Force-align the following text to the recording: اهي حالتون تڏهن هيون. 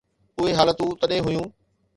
اهي 0.39 0.53
حالتون 0.59 0.97
تڏهن 1.03 1.23
هيون. 1.31 1.47